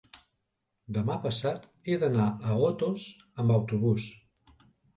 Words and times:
Demà 0.97 1.17
passat 1.25 1.67
he 1.91 1.99
d'anar 2.05 2.27
a 2.31 2.57
Otos 2.71 3.07
amb 3.45 3.57
autobús. 3.61 4.13